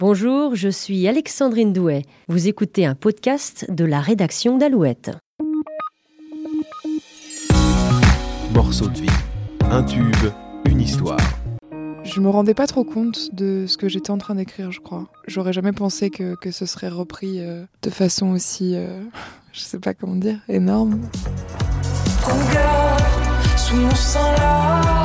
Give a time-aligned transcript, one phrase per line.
[0.00, 2.06] Bonjour, je suis Alexandrine Douet.
[2.26, 5.10] Vous écoutez un podcast de la rédaction d'Alouette.
[8.54, 9.10] Morceau de vie.
[9.70, 10.32] Un tube,
[10.64, 11.20] une histoire.
[12.02, 15.06] Je me rendais pas trop compte de ce que j'étais en train d'écrire, je crois.
[15.26, 19.02] J'aurais jamais pensé que, que ce serait repris euh, de façon aussi, euh,
[19.52, 20.98] je sais pas comment dire, énorme.
[22.22, 24.99] Regarde, sous mon sang la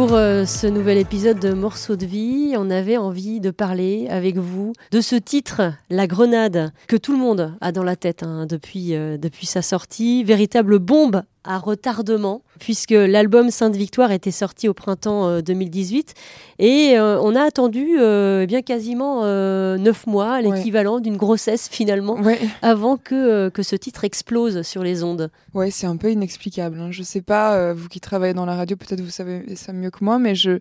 [0.00, 4.38] Pour euh, ce nouvel épisode de Morceaux de vie, on avait envie de parler avec
[4.38, 8.46] vous de ce titre, La Grenade, que tout le monde a dans la tête hein,
[8.46, 10.24] depuis, euh, depuis sa sortie.
[10.24, 16.12] Véritable bombe à retardement, puisque l'album Sainte Victoire était sorti au printemps euh, 2018
[16.58, 21.68] et euh, on a attendu euh, eh bien quasiment euh, neuf mois, l'équivalent d'une grossesse
[21.70, 25.30] finalement, Ouais, avant que, euh, que ce titre explose sur les ondes.
[25.54, 26.78] ouais c'est un peu inexplicable.
[26.78, 26.88] hein.
[26.90, 29.90] Je sais pas, euh, vous qui travaillez dans la radio, peut-être vous savez ça mieux
[29.90, 30.58] que moi, mais je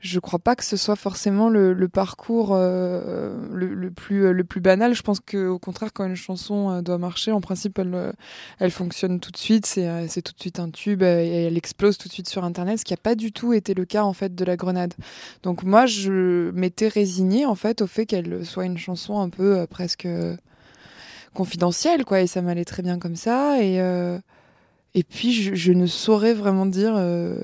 [0.00, 4.44] je crois pas que ce soit forcément le, le parcours euh, le, le plus le
[4.44, 4.94] plus banal.
[4.94, 8.12] Je pense que au contraire, quand une chanson euh, doit marcher, en principe, elle euh,
[8.58, 9.66] elle fonctionne tout de suite.
[9.66, 12.44] C'est euh, tout de suite un tube euh, et elle explose tout de suite sur
[12.44, 14.94] Internet, ce qui a pas du tout été le cas en fait de la Grenade.
[15.42, 19.58] Donc moi, je m'étais résignée en fait au fait qu'elle soit une chanson un peu
[19.58, 20.36] euh, presque euh,
[21.34, 22.20] confidentielle, quoi.
[22.20, 23.62] Et ça m'allait très bien comme ça.
[23.62, 24.18] Et euh,
[24.94, 27.38] et puis je, je ne saurais vraiment dire euh,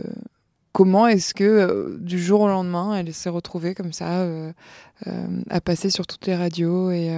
[0.72, 4.52] comment est-ce que euh, du jour au lendemain, elle s'est retrouvée comme ça euh,
[5.06, 7.10] euh, à passer sur toutes les radios et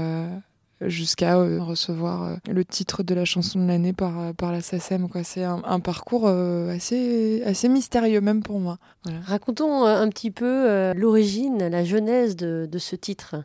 [0.81, 5.09] jusqu'à recevoir le titre de la chanson de l'année par, par la SACEM.
[5.23, 8.79] C'est un, un parcours assez, assez mystérieux même pour moi.
[9.05, 9.21] Voilà.
[9.21, 13.37] Racontons un petit peu l'origine, la genèse de, de ce titre.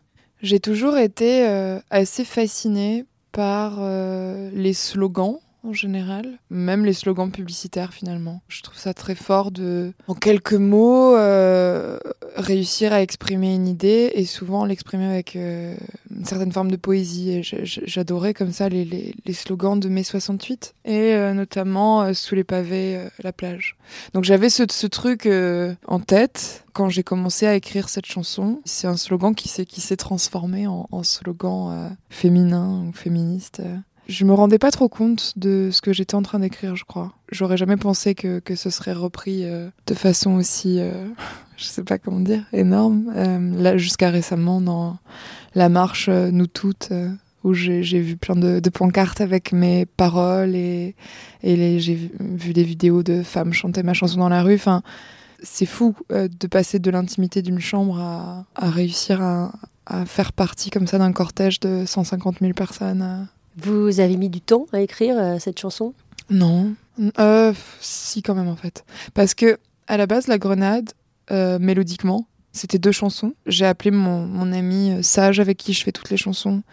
[0.41, 1.45] J'ai toujours été
[1.91, 8.41] assez fascinée par les slogans en général, même les slogans publicitaires finalement.
[8.47, 11.99] Je trouve ça très fort de, en quelques mots, euh,
[12.35, 15.75] réussir à exprimer une idée et souvent l'exprimer avec euh,
[16.11, 17.41] une certaine forme de poésie.
[17.63, 23.07] J'adorais comme ça les, slogans de mai 68 et euh, notamment euh, sous les pavés,
[23.23, 23.75] la plage.
[24.13, 25.29] Donc j'avais ce, truc
[25.87, 28.61] en tête quand j'ai commencé à écrire cette chanson.
[28.65, 33.61] C'est un slogan qui s'est transformé en, slogan féminin ou féministe.
[34.09, 37.13] Je me rendais pas trop compte de ce que j'étais en train d'écrire, je crois.
[37.31, 41.07] J'aurais jamais pensé que, que ce serait repris euh, de façon aussi, euh,
[41.57, 43.13] je sais pas comment dire, énorme.
[43.15, 44.97] Euh, là, jusqu'à récemment, dans
[45.53, 46.91] la marche euh, Nous Toutes,
[47.43, 50.95] où j'ai vu plein de, de pancartes avec mes paroles et,
[51.43, 54.55] j'ai vu, des vidéos de femmes chanter ma chanson dans la rue.
[54.55, 54.81] Enfin,
[55.43, 59.51] c'est fou de passer de l'intimité d'une chambre à, réussir à,
[60.07, 63.27] faire partie comme ça d'un cortège de 150 000 personnes.
[63.61, 65.93] Vous avez mis du temps à écrire euh, cette chanson?
[66.29, 66.73] Non.
[67.19, 68.85] Euh, si, quand même, en fait.
[69.13, 70.91] Parce que, à la base, La Grenade,
[71.31, 73.33] euh, mélodiquement, c'était deux chansons.
[73.45, 76.63] J'ai appelé mon, mon ami Sage, avec qui je fais toutes les chansons,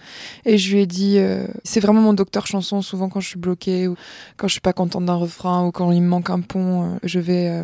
[0.44, 1.18] et je lui ai dit
[1.64, 2.80] c'est vraiment mon docteur chanson.
[2.80, 3.94] Souvent, quand je suis bloquée, ou
[4.38, 7.20] quand je suis pas contente d'un refrain, ou quand il me manque un pont, je
[7.20, 7.62] vais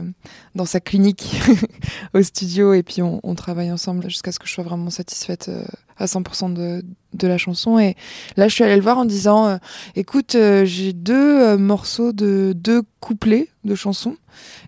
[0.55, 1.25] dans sa clinique
[2.15, 5.51] au studio, et puis on, on travaille ensemble jusqu'à ce que je sois vraiment satisfaite
[5.97, 7.79] à 100% de, la chanson.
[7.79, 7.95] Et
[8.37, 9.57] là, je suis allée le voir en disant euh,
[9.95, 14.17] écoute, euh, j'ai deux euh, morceaux de deux couplets de chansons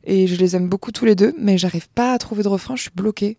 [0.05, 2.77] et je les aime beaucoup tous les deux, mais j'arrive pas à trouver de refrain,
[2.77, 3.39] je suis bloquée.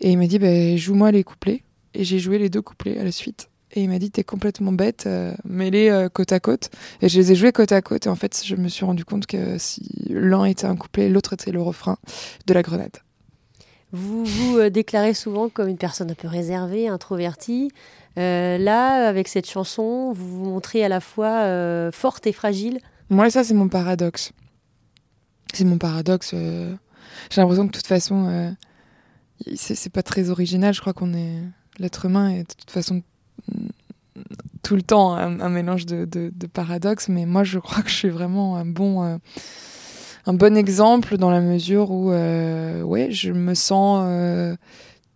[0.00, 1.62] Et il m'a dit bah, joue-moi les couplets
[1.94, 3.50] et j'ai joué les deux couplets à la suite.
[3.72, 5.06] Et il m'a dit t'es complètement bête,
[5.44, 6.70] mets-les côte à côte.
[7.02, 9.04] Et je les ai joués côte à côte et en fait je me suis rendu
[9.04, 11.98] compte que si l'un était un couplet, l'autre était le refrain
[12.46, 12.96] de la grenade.
[13.92, 17.70] Vous vous euh, déclarez souvent comme une personne un peu réservée, introvertie.
[18.18, 22.80] Euh, là, avec cette chanson, vous vous montrez à la fois euh, forte et fragile.
[23.10, 24.32] Moi, ça, c'est mon paradoxe.
[25.52, 26.32] C'est mon paradoxe.
[26.32, 28.54] J'ai l'impression que de toute façon,
[29.54, 30.74] c'est pas très original.
[30.74, 31.42] Je crois qu'on est.
[31.78, 33.02] L'être humain est de toute façon
[33.52, 33.68] mm,
[34.62, 37.08] tout le temps un, un mélange de, de, de paradoxes.
[37.08, 39.20] Mais moi, je crois que je suis vraiment un bon.
[40.26, 44.56] Un bon exemple dans la mesure où euh, ouais, je me sens euh,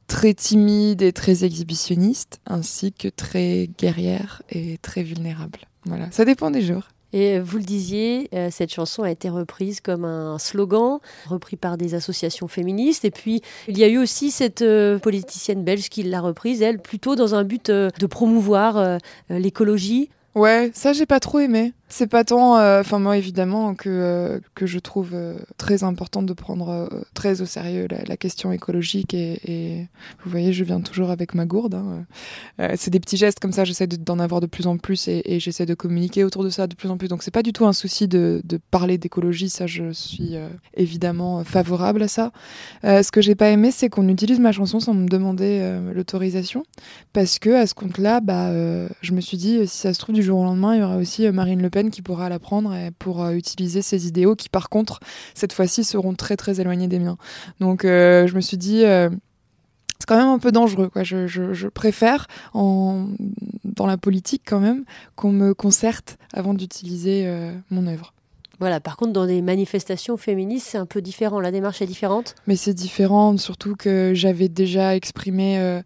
[0.06, 5.58] très timide et très exhibitionniste, ainsi que très guerrière et très vulnérable.
[5.84, 6.84] Voilà, ça dépend des jours.
[7.12, 11.76] Et vous le disiez, euh, cette chanson a été reprise comme un slogan, repris par
[11.76, 13.04] des associations féministes.
[13.04, 14.64] Et puis, il y a eu aussi cette
[15.02, 18.98] politicienne belge qui l'a reprise, elle, plutôt dans un but de promouvoir
[19.28, 20.08] l'écologie.
[20.36, 21.72] Ouais, ça j'ai pas trop aimé.
[21.92, 26.22] C'est pas tant, euh, enfin moi évidemment que euh, que je trouve euh, très important
[26.22, 29.88] de prendre très au sérieux la, question écologique et,
[30.22, 31.74] vous voyez, je viens toujours avec ma gourde.
[31.74, 32.04] hein.
[32.76, 35.22] C'est des petits gestes comme ça, j'essaie de- d'en avoir de plus en plus et,
[35.24, 37.08] et j'essaie de communiquer autour de ça de plus en plus.
[37.08, 40.36] Donc c'est pas du tout un souci de, de parler d'écologie, ça je suis
[40.74, 42.30] évidemment favorable à ça.
[42.84, 46.62] Ce que j'ai pas aimé, c'est qu'on utilise ma chanson sans me demander l'autorisation
[47.12, 48.50] parce que à ce compte-là, bah,
[49.00, 50.96] je me suis dit, si ça se trouve du jour au lendemain, il y aura
[50.98, 54.50] aussi Marine Le Pen qui pourra la prendre et pour euh, utiliser ses idéaux qui,
[54.50, 55.00] par contre,
[55.34, 57.16] cette fois-ci, seront très très éloignés des miens.
[57.60, 58.84] Donc, euh, je me suis dit.
[58.84, 59.08] euh,
[59.98, 60.88] c'est quand même un peu dangereux.
[60.88, 61.02] Quoi.
[61.04, 63.06] Je, je- je préfère, en,
[63.64, 64.84] dans la politique quand même,
[65.14, 68.12] qu'on me concerte avant d'utiliser euh, mon œuvre.
[68.60, 71.38] Voilà, par contre, dans des manifestations féministes, c'est un peu différent.
[71.40, 72.34] La démarche est différente?
[72.46, 75.80] Mais c'est différent, surtout que j'avais déjà exprimé euh,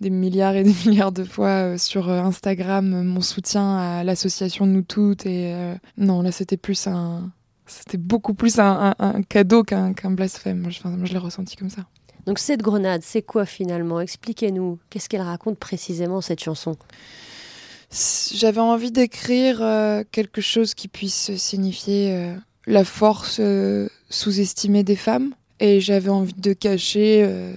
[0.00, 4.04] des milliards et des milliards de fois euh, sur euh, Instagram euh, mon soutien à
[4.04, 5.26] l'association Nous Toutes.
[5.26, 7.30] Et euh, non, là, c'était plus un.
[7.66, 10.58] C'était beaucoup plus un, un- un cadeau qu'un blasphème.
[10.60, 11.82] Moi, je, enfin, moi, je l'ai ressenti comme ça.
[12.26, 14.00] Donc cette grenade, c'est quoi finalement?
[14.00, 14.78] Expliquez-nous.
[14.90, 16.76] Qu'est-ce qu'elle raconte précisément cette chanson?
[18.34, 22.34] J'avais envie d'écrire euh, quelque chose qui puisse signifier euh,
[22.66, 25.32] la force euh, sous-estimée des femmes.
[25.58, 27.52] Et j'avais envie de cacher euh,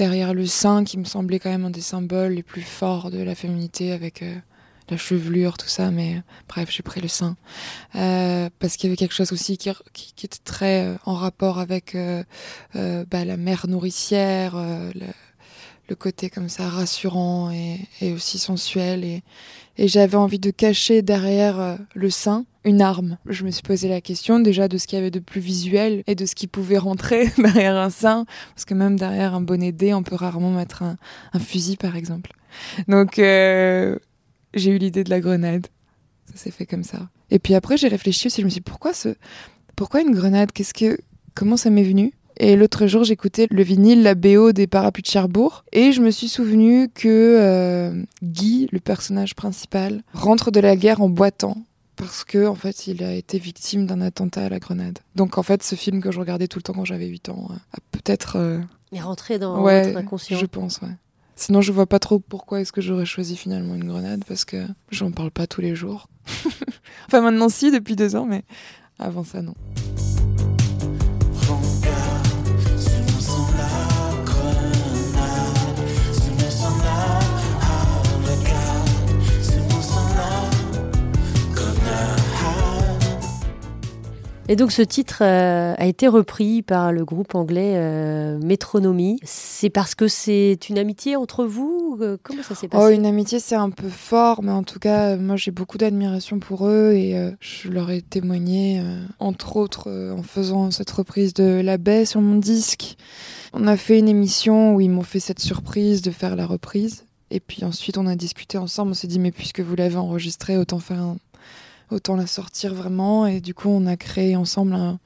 [0.00, 3.18] derrière le sein, qui me semblait quand même un des symboles les plus forts de
[3.22, 4.34] la féminité, avec euh,
[4.88, 5.90] la chevelure, tout ça.
[5.90, 7.36] Mais euh, bref, j'ai pris le sein.
[7.96, 11.94] Euh, parce qu'il y avait quelque chose aussi qui, qui- était très en rapport avec
[12.74, 14.90] bah, la mère nourricière, euh,
[15.90, 19.04] le, côté comme ça rassurant et, aussi sensuel.
[19.04, 19.22] Et,
[19.78, 23.16] j'avais envie de cacher derrière euh, le sein une arme.
[23.26, 26.02] Je me suis posé la question déjà de ce qu'il y avait de plus visuel
[26.06, 29.72] et de ce qui pouvait rentrer derrière un sein, parce que même derrière un bonnet
[29.72, 30.96] D, on peut rarement mettre un,
[31.32, 32.32] un fusil par exemple.
[32.88, 33.96] Donc euh,
[34.54, 35.66] j'ai eu l'idée de la grenade.
[36.30, 37.08] Ça s'est fait comme ça.
[37.30, 39.14] Et puis après j'ai réfléchi aussi, je me suis dit pourquoi ce
[39.76, 40.52] pourquoi une grenade?
[40.52, 40.98] Qu'est-ce que
[41.34, 42.12] comment ça m'est venu?
[42.42, 46.10] Et l'autre jour, j'écoutais le vinyle, la BO des Parapluies de Cherbourg, et je me
[46.10, 47.06] suis souvenu que
[47.38, 51.58] euh, Guy, le personnage principal, rentre de la guerre en boitant
[51.96, 55.00] parce que en fait, il a été victime d'un attentat à la grenade.
[55.16, 57.48] Donc en fait, ce film que je regardais tout le temps quand j'avais 8 ans
[57.50, 58.58] euh, a peut-être euh,
[58.92, 60.38] Et rentrer dans ouais, inconscient.
[60.38, 60.96] je pense ouais.
[61.36, 64.64] Sinon, je vois pas trop pourquoi est-ce que j'aurais choisi finalement une grenade parce que
[64.90, 66.08] j'en parle pas tous les jours.
[67.06, 68.44] enfin maintenant si depuis deux ans, mais
[68.98, 69.54] avant ça non.
[84.52, 89.20] Et donc ce titre euh, a été repris par le groupe anglais euh, Metronomy.
[89.22, 92.84] C'est parce que c'est une amitié entre vous Euh, Comment ça s'est passé?
[92.84, 96.40] Oh, une amitié, c'est un peu fort, mais en tout cas, moi, j'ai beaucoup d'admiration
[96.40, 98.82] pour eux et je leur ai témoigné,
[99.20, 99.88] entre autres,
[100.18, 102.96] en faisant cette reprise de La Baie sur mon disque.
[103.52, 107.04] On a fait une émission où ils m'ont fait cette surprise de faire la reprise.
[107.30, 108.90] Et puis ensuite, on a discuté ensemble.
[108.90, 111.16] On s'est dit, mais puisque vous l'avez enregistré, autant faire un-
[111.90, 113.26] autant la sortir vraiment.
[113.26, 114.98] Et du coup, on a créé ensemble un,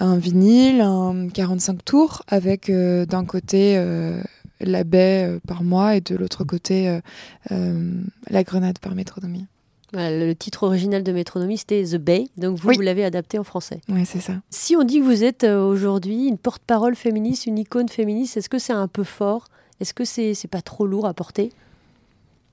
[0.00, 4.22] un vinyle, un 45 tours, avec euh, d'un côté euh,
[4.60, 6.98] la baie euh, par moi et de l'autre côté
[7.50, 9.46] la grenade par métronomie.
[9.94, 12.28] Voilà, le titre original de Metronomy, c'était The Bay.
[12.36, 12.76] Donc vous, Oui.
[12.76, 13.80] vous l'avez adapté en français.
[13.88, 14.34] Ouais, c'est ça.
[14.50, 18.58] Si on dit que vous êtes aujourd'hui une porte-parole féministe, une icône féministe, est-ce que
[18.58, 19.46] c'est un peu fort?
[19.80, 21.52] Est-ce que c'est c'est pas trop lourd à porter?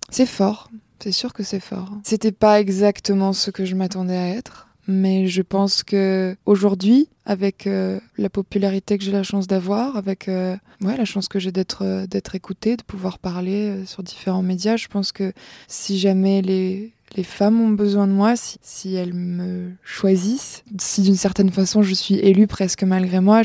[0.09, 0.69] C'est fort,
[1.05, 1.91] c'est sûr que c'est fort.
[2.03, 7.67] C'était pas exactement ce que je m'attendais à être, mais je pense que aujourd'hui, avec
[7.67, 11.51] euh, la popularité que j'ai la chance d'avoir, avec euh, ouais, la chance que j'ai
[11.51, 15.31] d'être euh, d'être écoutée, de pouvoir parler euh, sur différents médias, je pense que
[15.67, 21.15] si jamais les les femmes ont besoin de moi, si, elles me choisissent, si d'une
[21.15, 23.41] certaine façon je suis élue presque malgré moi,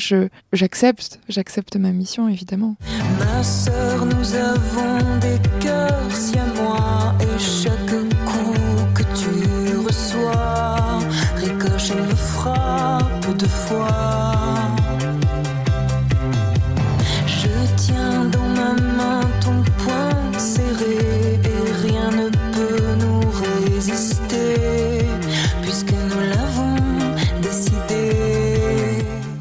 [0.53, 2.77] j'accepte, j'accepte ma mission évidemment.
[3.19, 7.91] Ma sœur, nous avons des cœurs si à moi et chaque
[8.25, 8.55] coup
[8.95, 10.99] que tu reçois
[11.37, 14.30] ricoche et me frappe deux fois.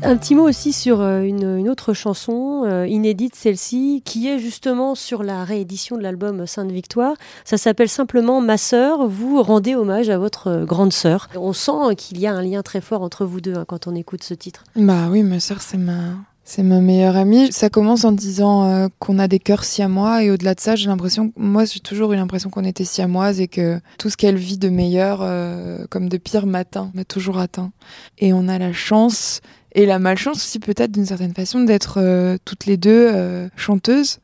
[0.10, 4.96] Un petit mot aussi sur euh, une, autre chanson, euh, inédite celle-ci, qui est justement
[4.96, 7.14] sur la réédition de l'album Sainte Victoire.
[7.46, 9.08] Ça s'appelle simplement Ma sœur.
[9.08, 11.30] Vous rendez hommage à votre euh, grande sœur.
[11.36, 13.94] On sent qu'il y a un lien très fort entre vous deux hein, quand on
[13.94, 14.64] écoute ce titre.
[14.76, 16.16] Bah oui, ma sœur, c'est ma,
[16.50, 17.52] C'est ma meilleure amie.
[17.52, 20.88] Ça commence en disant euh, qu'on a des cœurs siamois et au-delà de ça, j'ai
[20.88, 24.58] l'impression, moi j'ai toujours eu l'impression qu'on était siamoises et que tout ce qu'elle vit
[24.58, 27.72] de meilleur, euh, comme de pire, m'atteint, m'a toujours atteint.
[28.18, 29.42] Et on a la chance
[29.74, 34.18] et la malchance aussi peut-être d'une certaine façon d'être euh, toutes les deux chanteuses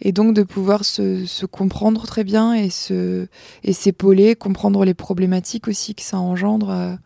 [0.00, 3.28] et donc de pouvoir se, se comprendre très bien et se
[3.62, 6.98] et s'épauler, comprendre les problématiques aussi que ça engendre.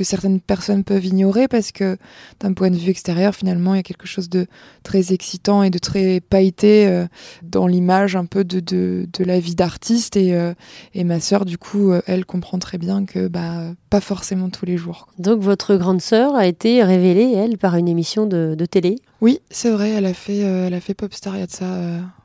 [0.00, 1.98] Que certaines personnes peuvent ignorer parce que
[2.40, 4.46] d'un point de vue extérieur, finalement, il y a quelque chose de
[4.82, 7.06] très excitant et de très pailleté euh,
[7.42, 10.16] dans l'image un peu de, de, de la vie d'artiste.
[10.16, 10.54] Et, euh,
[10.94, 14.64] et ma sœur, du coup, euh, elle comprend très bien que bah, pas forcément tous
[14.64, 15.08] les jours.
[15.18, 18.96] Donc votre grande sœur a été révélée, elle, par une émission de, de télé?
[19.20, 21.76] Oui, c'est vrai, elle a fait, elle a fait Popstar il y a de ça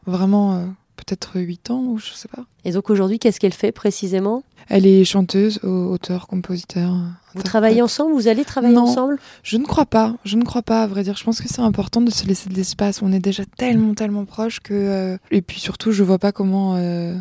[0.05, 2.45] vraiment peut-être 8 ans ou je sais pas.
[2.63, 4.43] Et donc aujourd'hui, qu'est-ce qu'elle fait précisément?
[4.67, 6.91] Elle est chanteuse, au- auteur, compositeur.
[7.35, 8.13] Vous travaillez ensemble?
[8.13, 8.83] Vous allez travailler Non.
[8.83, 9.19] ensemble?
[9.43, 11.15] Je ne crois pas, je ne crois pas à vrai dire.
[11.17, 13.01] Je pense que c'est important de se laisser de l'espace.
[13.03, 14.73] On est déjà tellement, tellement proches que.
[14.73, 17.15] euh, Et puis surtout, je vois pas comment euh,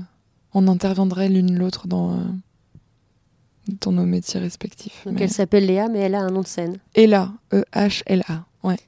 [0.55, 2.23] on interviendrait l'une l'autre dans, euh,
[3.81, 5.03] dans nos métiers respectifs.
[5.05, 6.79] Donc Mais- elle s'appelle Léa, mais elle a un nom de scène.
[6.95, 8.45] Ella, E-H-L-A.
[8.63, 8.79] Ouais.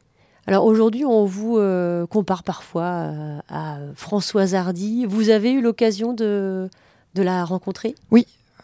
[0.47, 5.05] Alors aujourd'hui, on vous euh, compare parfois euh, à Françoise Hardy.
[5.05, 6.71] Vous avez eu l'occasion de,
[7.15, 7.97] de la rencontrer?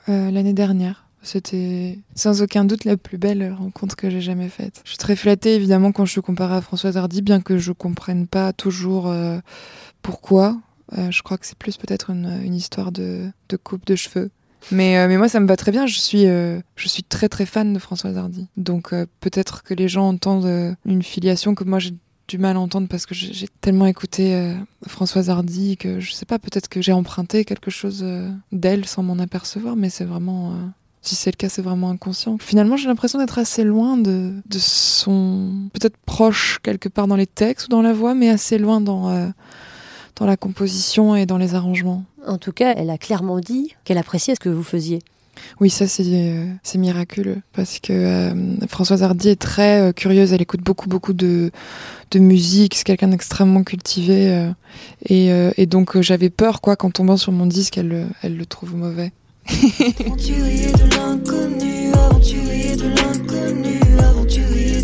[0.09, 1.07] Euh, L'année dernière.
[1.25, 4.81] C'était sans aucun doute la plus belle rencontre que j'ai jamais faite.
[4.85, 7.71] Je suis très flattée évidemment quand je suis comparée à Françoise Hardy, bien que je
[7.71, 9.15] comprenne pas toujours
[10.03, 10.57] pourquoi.
[10.91, 13.31] Je crois que c'est plus peut-être une, histoire de
[13.63, 14.33] coupe de cheveux.
[14.71, 15.87] Mais, euh, mais moi, ça me va très bien.
[15.87, 18.47] Je suis, euh, je suis très très fan de Françoise Hardy.
[18.57, 21.95] Donc euh, peut-être que les gens entendent une filiation que moi j'ai
[22.29, 24.55] du mal à entendre parce que j'ai tellement écouté
[24.87, 28.07] Françoise Hardy que je sais pas, peut-être que j'ai emprunté quelque chose
[28.53, 30.55] d'elle sans m'en apercevoir, mais c'est vraiment.
[31.03, 32.39] si c'est le cas, c'est vraiment inconscient.
[32.39, 35.69] Finalement, j'ai l'impression d'être assez loin de, de son.
[35.75, 39.33] Peut-être proche quelque part dans les textes ou dans la voix, mais assez loin dans,
[40.17, 42.05] dans la composition et dans les arrangements.
[42.27, 45.01] En tout cas, elle a clairement dit qu'elle appréciait ce que vous faisiez.
[45.61, 50.33] Oui, ça c'est euh, c'est miraculeux parce que euh, Françoise Hardy est très euh, curieuse,
[50.35, 51.51] elle écoute beaucoup beaucoup de,
[52.11, 54.51] de musique, c'est quelqu'un d'extrêmement cultivé euh,
[55.07, 58.07] et, euh, et donc euh, j'avais peur quoi qu'en tombant sur mon disque elle, le-
[58.23, 59.11] elle le trouve mauvais.
[60.05, 64.82] Aventurier de l'inconnu, aventurier de l'inconnu, aventurier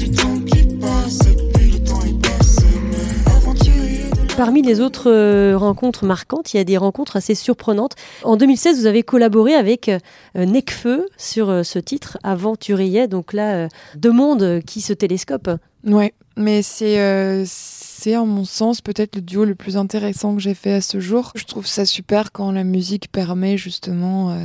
[4.38, 7.96] Parmi les autres euh, rencontres marquantes, il y a des rencontres assez surprenantes.
[8.22, 9.98] En 2016, vous avez collaboré avec euh,
[10.36, 13.08] Necfeu sur euh, ce titre, Aventurier.
[13.08, 13.66] Donc là,
[13.96, 15.58] deux mondes qui se télescopent.
[15.84, 20.54] Ouais, mais c'est c'est en mon sens peut-être le duo le plus intéressant que j'ai
[20.54, 21.32] fait à ce jour.
[21.34, 24.38] Je trouve ça super quand la musique permet justement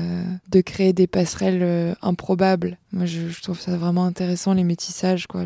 [0.49, 2.79] de créer des passerelles improbables.
[2.93, 5.45] Moi, je, trouve ça vraiment intéressant les métissages, quoi.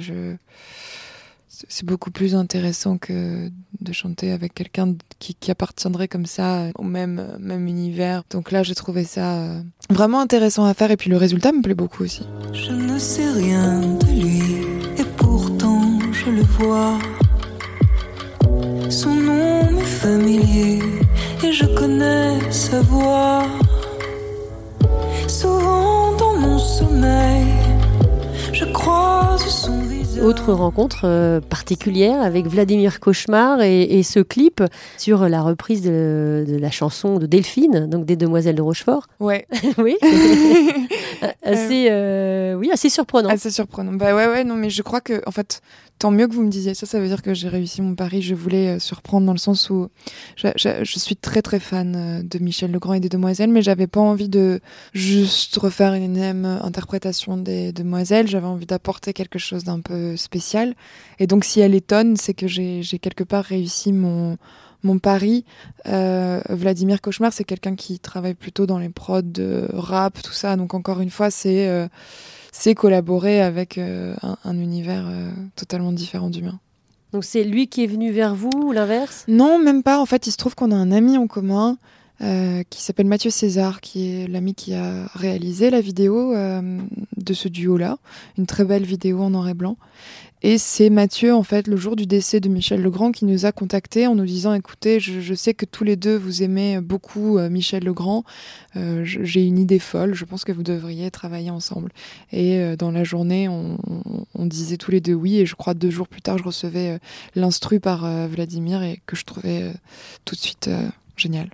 [1.68, 3.50] C'est beaucoup plus intéressant que
[3.82, 8.24] de chanter avec quelqu'un qui, qui appartiendrait comme ça au même, euh, même univers.
[8.30, 11.62] Donc là, j'ai trouvé ça euh, vraiment intéressant à faire et puis le résultat me
[11.62, 12.24] plaît beaucoup aussi.
[12.54, 14.42] Je ne sais rien de lui,
[14.98, 16.98] et pourtant je le vois.
[18.90, 20.80] Son nom m'est familier,
[21.44, 23.46] et je connais sa voix.
[25.28, 27.46] Souvent dans mon sommeil,
[28.54, 29.17] je visage.
[30.22, 34.64] Autre rencontre euh, particulière avec Vladimir Cauchemar et, et ce clip
[34.98, 39.08] sur la reprise de, de la chanson de Delphine, donc des Demoiselles de Rochefort.
[39.20, 39.46] Ouais,
[39.78, 39.96] oui.
[41.44, 43.30] assez, euh, oui, assez surprenant.
[43.30, 43.94] assez surprenant.
[43.94, 45.62] Bah ouais, ouais, non, mais je crois que, en fait,
[46.00, 48.22] tant mieux que vous me disiez ça, ça veut dire que j'ai réussi mon pari.
[48.22, 49.88] Je voulais euh, surprendre dans le sens où
[50.36, 53.88] je, je- je suis très très fan de Michel Legrand et des Demoiselles, mais j'avais
[53.88, 54.60] pas envie de
[54.94, 58.28] juste refaire une énième interprétation des Demoiselles.
[58.28, 60.76] J'avais envie d'apporter quelque chose d'un peu spécial.
[61.20, 64.38] Et donc, si elle étonne, c'est que j'ai quelque part réussi mon
[64.84, 65.44] mon pari.
[65.88, 70.56] Euh, Vladimir Cauchemar, c'est quelqu'un qui travaille plutôt dans les prods de rap, tout ça.
[70.56, 71.88] Donc encore une fois, c'est euh,
[72.76, 75.10] collaborer avec euh, un, un univers
[75.56, 76.60] totalement différent du mien.
[77.12, 79.26] Donc c'est lui qui est venu vers vous ou l'inverse?
[79.28, 80.00] Non, même pas.
[80.00, 81.78] En fait, il se trouve qu'on a un ami en commun
[82.22, 86.80] euh, qui s'appelle Mathieu César, qui est l'ami qui a réalisé la vidéo euh,
[87.18, 87.98] de ce duo-là.
[88.38, 89.78] Une très belle vidéo en noir et blanc.
[90.44, 93.52] Et c'est Mathieu, en fait, le jour du décès de Michel Legrand, qui nous a
[93.52, 97.40] contactés en nous disant Écoutez, je, je sais que tous les deux vous aimez beaucoup
[97.40, 98.24] euh, Michel Legrand.
[98.76, 100.14] Euh, J'ai une idée folle.
[100.14, 101.92] Je pense que vous devriez travailler ensemble.
[102.32, 105.38] Et euh, dans la journée, on, on- on disait tous les deux oui.
[105.38, 106.98] Et je crois deux jours plus tard, je recevais euh,
[107.34, 109.74] l'instru par euh, Vladimir et que je trouvais
[110.24, 110.70] tout de suite
[111.16, 111.50] génial.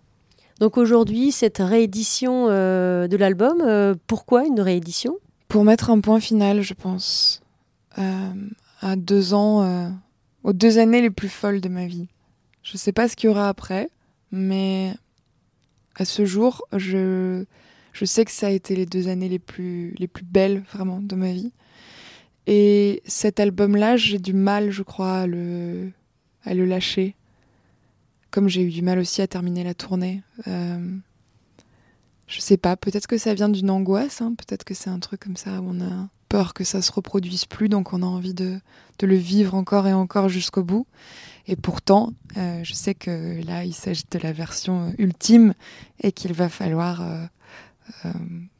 [0.64, 5.18] Donc aujourd'hui, cette réédition euh, de l'album, euh, pourquoi une réédition?
[5.50, 7.42] Pour mettre un point final, je pense,
[7.98, 8.32] euh,
[8.80, 9.94] à deux ans
[10.46, 12.08] aux deux années les plus folles de ma vie.
[12.62, 13.90] Je sais pas ce qu'il y aura après,
[14.32, 14.94] mais
[15.98, 17.44] à ce jour, je,
[17.92, 21.02] je sais que ça a été les deux années les plus, les plus belles vraiment
[21.02, 21.52] de ma vie.
[22.48, 25.92] Et cet album-là, j'ai du mal, je crois, à le,
[26.46, 27.18] à le lâcher.
[28.34, 30.24] Comme j'ai eu du mal aussi à terminer la tournée.
[30.48, 30.98] Euh,
[32.26, 35.20] je sais pas, peut-être que ça vient d'une angoisse, hein, peut-être que c'est un truc
[35.20, 38.34] comme ça où on a peur que ça se reproduise plus, donc on a envie
[38.34, 38.60] de,
[38.98, 40.88] de le vivre encore et encore jusqu'au bout.
[41.46, 45.54] Et pourtant, euh, je sais que là, il s'agit de la version ultime
[46.02, 47.24] et qu'il va falloir euh,
[48.06, 48.12] euh,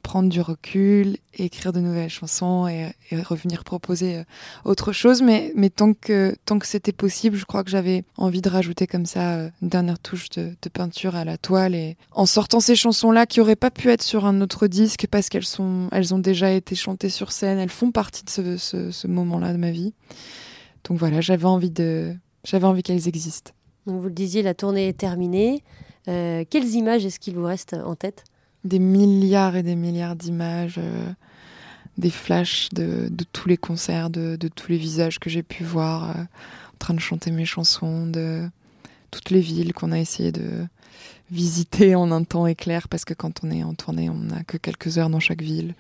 [0.02, 4.24] prendre du recul, écrire de nouvelles chansons et, revenir proposer euh,
[4.66, 5.22] autre chose.
[5.22, 9.06] Mais, tant que, tant que c'était possible, je crois que j'avais envie de rajouter comme
[9.06, 11.74] ça euh, une dernière touche de, peinture à la toile.
[11.74, 15.30] Et en sortant ces chansons-là qui auraient pas pu être sur un autre disque parce
[15.30, 19.54] qu'elles sont, elles ont déjà été chantées sur scène, elles font partie de ce, moment-là
[19.54, 19.94] de ma vie.
[20.84, 22.14] Donc voilà, j'avais envie de,
[22.44, 23.52] j'avais envie qu'elles existent.
[23.86, 25.64] Vous le disiez, la tournée est terminée.
[26.06, 28.26] Quelles images est-ce qu'il vous reste en tête?
[28.64, 31.12] Des milliards et des milliards d'images, euh,
[31.98, 36.22] des flashs de, tous les concerts, de, tous les visages que j'ai pu voir euh,
[36.22, 38.50] en train de chanter mes chansons, de
[39.12, 40.66] toutes les villes qu'on a essayé de
[41.30, 44.58] visiter en un temps éclair, parce que quand on est en tournée, on n'a que
[44.58, 45.76] quelques heures dans chaque ville.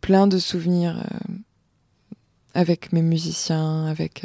[0.00, 1.34] Plein de souvenirs euh,
[2.54, 4.24] avec mes musiciens, avec...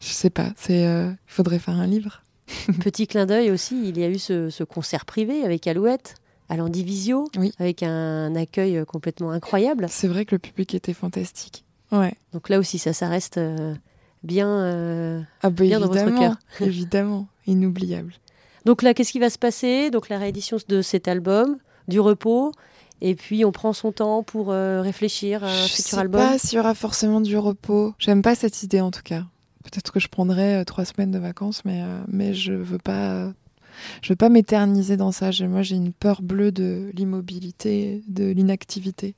[0.00, 0.52] je sais pas.
[0.68, 2.22] Il faudrait faire un livre?
[2.80, 6.14] Petit clin d'œil aussi, il y a eu ce, ce concert privé avec Alouette
[6.48, 7.52] à l'Andivisio, oui.
[7.58, 9.86] avec un accueil complètement incroyable.
[9.88, 11.64] C'est vrai que le public était fantastique.
[11.92, 12.14] Ouais.
[12.32, 13.74] Donc là aussi, ça, ça reste euh,
[14.22, 16.36] bien, euh, ah bah bien dans votre cœur.
[16.60, 18.14] évidemment, inoubliable.
[18.64, 19.90] Donc là, qu'est-ce qui va se passer?
[19.90, 21.56] Donc la réédition de cet album,
[21.88, 22.52] du repos,
[23.00, 26.20] et puis on prend son temps pour euh, réfléchir à un je futur sais album?
[26.20, 27.94] pas s'il y aura forcément du repos.
[27.98, 29.24] J'aime pas cette idée en tout cas.
[29.62, 33.32] Peut-être que je prendrai euh, trois semaines de vacances, mais, euh, mais je veux pas.
[34.02, 35.30] Je veux pas m'éterniser dans ça.
[35.48, 39.14] Moi, j'ai une peur bleue de l'immobilité, de l'inactivité.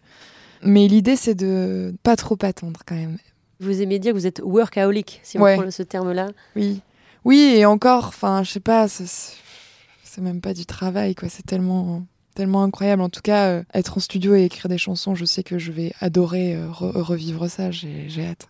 [0.63, 3.19] Mais l'idée, c'est de pas trop attendre quand même.
[3.61, 5.57] Vous aimez dire que vous êtes workaholic, si on Ouais.
[5.57, 6.29] prend ce terme-là.
[6.57, 6.81] Oui,
[7.25, 8.07] oui, et encore.
[8.09, 8.87] Enfin, je sais pas.
[8.89, 11.29] C'est même pas du travail, quoi.
[11.29, 13.03] C'est tellement tellement incroyable.
[13.03, 15.71] En tout cas, euh, être en studio et écrire des chansons, je sais que je
[15.71, 17.71] vais adorer euh, re- revivre ça.
[17.71, 18.49] J'ai hâte.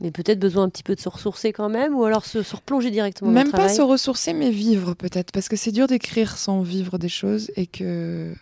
[0.00, 2.56] Mais peut-être besoin un petit peu de se ressourcer quand même, ou alors se, se
[2.56, 3.76] replonger directement dans Même le pas travail.
[3.76, 5.32] se ressourcer, mais vivre peut-être.
[5.32, 8.34] Parce que c'est dur d'écrire sans vivre des choses et que,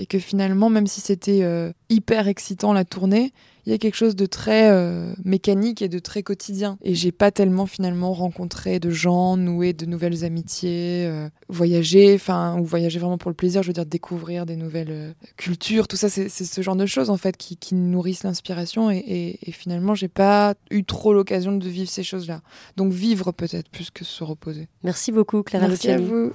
[0.00, 3.32] et que finalement, même si c'était euh, hyper excitant la tournée,
[3.66, 6.78] il y a quelque chose de très euh, mécanique et de très quotidien.
[6.82, 12.58] Et j'ai pas tellement finalement rencontré de gens, noué de nouvelles amitiés, euh, voyager, enfin,
[12.58, 15.96] ou voyager vraiment pour le plaisir, je veux dire découvrir des nouvelles euh, cultures, tout
[15.96, 18.90] ça, c'est ce genre de choses en fait qui, qui nourrissent l'inspiration.
[18.90, 22.40] Et, et- et finalement, j'ai pas eu trop l'occasion de vivre ces choses-là.
[22.78, 24.68] Donc vivre peut-être plus que se reposer.
[24.84, 26.32] Merci beaucoup, Clara Merci à vous.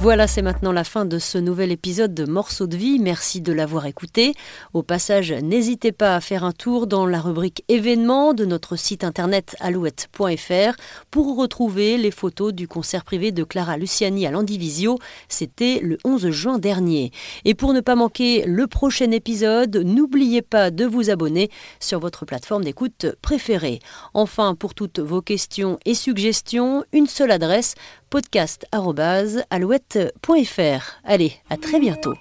[0.00, 3.00] Voilà, c'est maintenant la fin de ce nouvel épisode de Morceaux de vie.
[3.00, 4.34] Merci de l'avoir écouté.
[4.72, 9.02] Au passage, n'hésitez pas à faire un tour dans la rubrique événements de notre site
[9.02, 10.76] internet alouette.fr
[11.10, 15.00] pour retrouver les photos du concert privé de Clara Luciani à l'Andivisio.
[15.28, 17.10] C'était le 11 juin dernier.
[17.44, 22.24] Et pour ne pas manquer le prochain épisode, n'oubliez pas de vous abonner sur votre
[22.24, 23.80] plateforme d'écoute préférée.
[24.14, 27.74] Enfin, pour toutes vos questions et suggestions, une seule adresse
[28.10, 30.92] podcast.alouette.fr.
[31.04, 32.14] Allez, à très bientôt.